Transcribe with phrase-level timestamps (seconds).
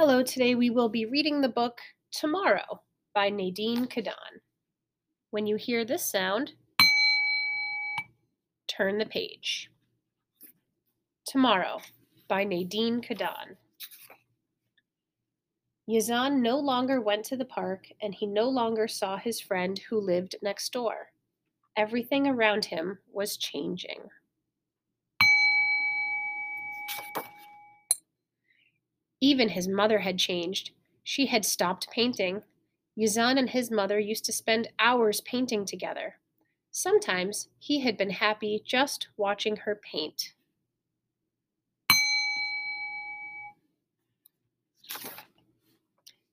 [0.00, 1.80] Hello, today we will be reading the book
[2.12, 2.82] Tomorrow
[3.16, 4.38] by Nadine Kaadan.
[5.32, 6.52] When you hear this sound,
[8.68, 9.72] turn the page.
[11.26, 11.80] Tomorrow
[12.28, 13.56] by Nadine Kaadan.
[15.90, 19.98] Yazan no longer went to the park and he no longer saw his friend who
[19.98, 21.08] lived next door.
[21.76, 24.02] Everything around him was changing.
[29.20, 30.70] Even his mother had changed.
[31.02, 32.42] She had stopped painting.
[32.96, 36.16] Yazan and his mother used to spend hours painting together.
[36.70, 40.34] Sometimes he had been happy just watching her paint.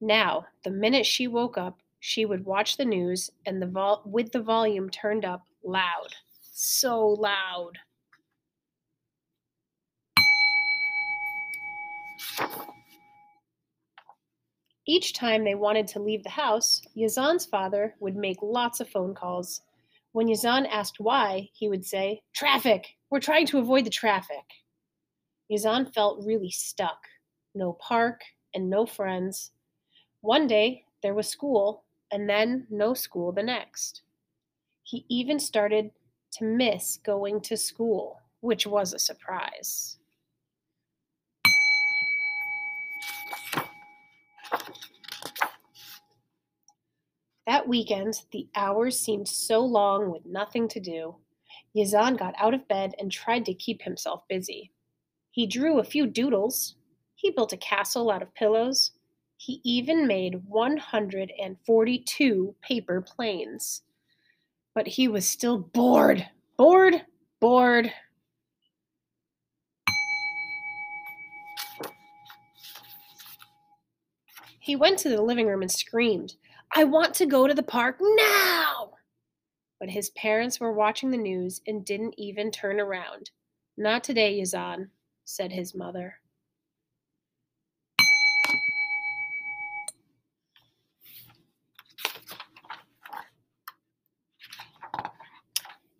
[0.00, 4.32] Now, the minute she woke up, she would watch the news and the vol- with
[4.32, 6.16] the volume turned up loud.
[6.40, 7.78] So loud.
[14.86, 19.14] Each time they wanted to leave the house, Yazan's father would make lots of phone
[19.14, 19.62] calls.
[20.10, 22.96] When Yazan asked why, he would say, Traffic!
[23.08, 24.44] We're trying to avoid the traffic.
[25.50, 27.06] Yazan felt really stuck.
[27.54, 28.22] No park
[28.54, 29.52] and no friends.
[30.20, 34.02] One day there was school, and then no school the next.
[34.82, 35.90] He even started
[36.32, 39.98] to miss going to school, which was a surprise.
[47.46, 51.16] That weekend, the hours seemed so long with nothing to do.
[51.76, 54.70] Yazan got out of bed and tried to keep himself busy.
[55.32, 56.76] He drew a few doodles.
[57.16, 58.92] He built a castle out of pillows.
[59.38, 63.82] He even made 142 paper planes.
[64.74, 67.02] But he was still bored, bored,
[67.40, 67.92] bored.
[74.60, 76.36] He went to the living room and screamed,
[76.74, 78.92] I want to go to the park now!
[79.78, 83.30] But his parents were watching the news and didn't even turn around.
[83.76, 84.88] Not today, Yazan,
[85.22, 86.14] said his mother.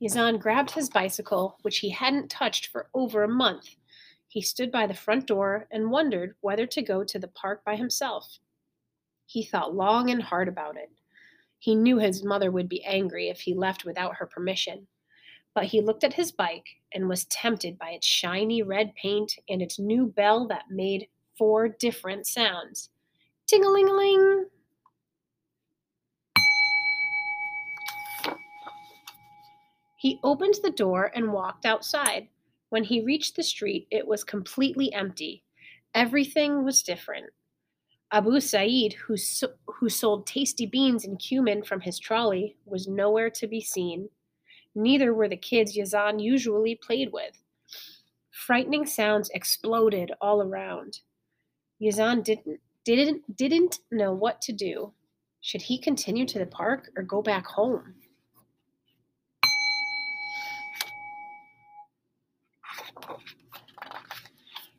[0.00, 3.76] Yazan grabbed his bicycle, which he hadn't touched for over a month.
[4.26, 7.76] He stood by the front door and wondered whether to go to the park by
[7.76, 8.38] himself.
[9.32, 10.90] He thought long and hard about it.
[11.58, 14.86] He knew his mother would be angry if he left without her permission.
[15.54, 19.62] But he looked at his bike and was tempted by its shiny red paint and
[19.62, 22.90] its new bell that made four different sounds.
[23.46, 24.48] Ting a ling a ling!
[29.96, 32.28] He opened the door and walked outside.
[32.68, 35.42] When he reached the street, it was completely empty.
[35.94, 37.32] Everything was different.
[38.14, 39.16] Abu Said, who,
[39.66, 44.10] who sold tasty beans and cumin from his trolley, was nowhere to be seen.
[44.74, 47.42] Neither were the kids Yazan usually played with.
[48.30, 51.00] Frightening sounds exploded all around.
[51.80, 54.92] Yazan didn't didn't didn't know what to do.
[55.40, 57.94] Should he continue to the park or go back home?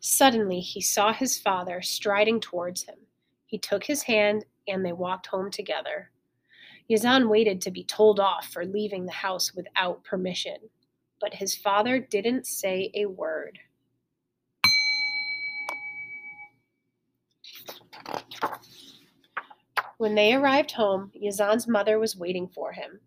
[0.00, 2.99] Suddenly he saw his father striding towards him.
[3.50, 6.12] He took his hand and they walked home together.
[6.88, 10.56] Yazan waited to be told off for leaving the house without permission,
[11.20, 13.58] but his father didn't say a word.
[19.98, 23.00] When they arrived home, Yazan's mother was waiting for him.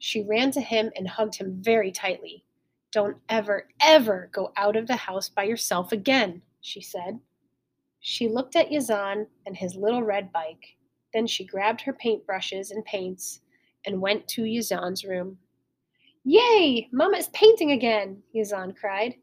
[0.00, 2.44] She ran to him and hugged him very tightly.
[2.90, 7.20] Don't ever, ever go out of the house by yourself again, she said.
[8.06, 10.76] She looked at Yazan and his little red bike.
[11.14, 13.40] Then she grabbed her paintbrushes and paints
[13.86, 15.38] and went to Yazan's room.
[16.22, 16.90] Yay!
[16.92, 19.14] Mama is painting again, Yazan cried.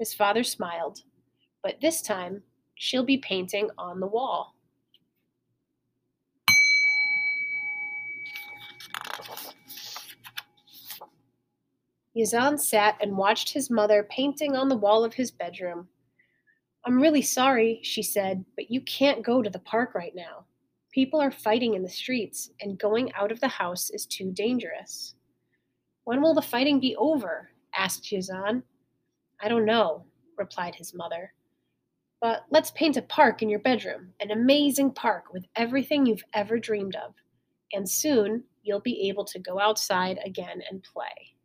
[0.00, 1.02] His father smiled,
[1.62, 2.42] but this time
[2.74, 4.56] she'll be painting on the wall.
[12.16, 15.86] Yazan sat and watched his mother painting on the wall of his bedroom.
[16.86, 20.44] I'm really sorry, she said, but you can't go to the park right now.
[20.92, 25.16] People are fighting in the streets, and going out of the house is too dangerous.
[26.04, 27.50] When will the fighting be over?
[27.74, 28.62] asked Yazan.
[29.42, 30.04] I don't know,
[30.38, 31.32] replied his mother.
[32.20, 36.56] But let's paint a park in your bedroom, an amazing park with everything you've ever
[36.56, 37.14] dreamed of.
[37.72, 41.35] And soon you'll be able to go outside again and play.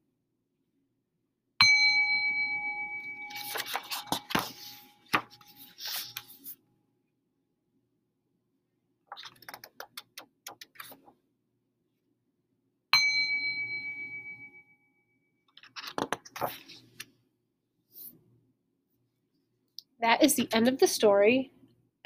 [20.02, 21.52] That is the end of the story.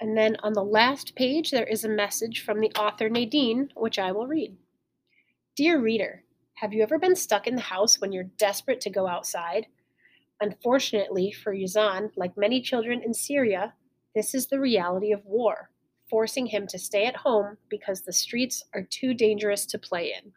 [0.01, 3.97] And then on the last page, there is a message from the author Nadine, which
[3.97, 4.57] I will read.
[5.55, 6.23] Dear reader,
[6.55, 9.67] have you ever been stuck in the house when you're desperate to go outside?
[10.41, 13.73] Unfortunately for Yazan, like many children in Syria,
[14.13, 15.69] this is the reality of war,
[16.09, 20.33] forcing him to stay at home because the streets are too dangerous to play in.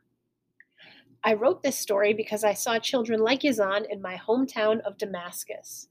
[1.25, 5.88] I wrote this story because I saw children like Yazan in my hometown of Damascus.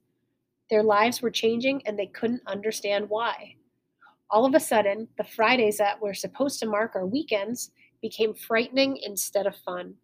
[0.70, 3.56] Their lives were changing and they couldn't understand why.
[4.30, 7.72] All of a sudden, the Fridays that were supposed to mark our weekends
[8.02, 9.96] became frightening instead of fun.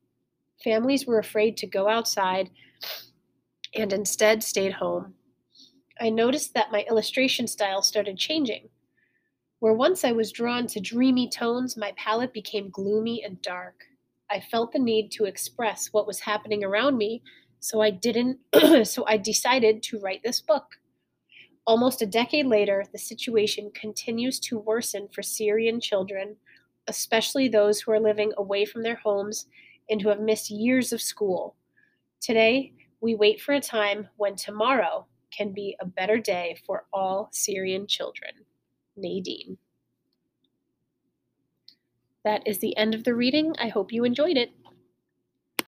[0.63, 2.49] Families were afraid to go outside
[3.75, 5.13] and instead stayed home.
[5.99, 8.69] I noticed that my illustration style started changing.
[9.59, 13.75] Where once I was drawn to dreamy tones, my palette became gloomy and dark.
[14.29, 17.21] I felt the need to express what was happening around me
[17.63, 18.39] so I didn't,
[18.83, 20.65] so I decided to write this book.
[21.65, 26.35] Almost a decade later, the situation continues to worsen for Syrian children,
[26.89, 29.45] especially those who are living away from their homes
[29.89, 31.55] and who have missed years of school.
[32.19, 37.29] Today, we wait for a time when tomorrow can be a better day for all
[37.31, 38.31] Syrian children.
[38.97, 39.57] Nadine.
[42.25, 43.55] That is the end of the reading.
[43.57, 44.51] I hope you enjoyed it.